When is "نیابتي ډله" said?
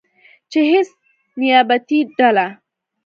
1.39-2.47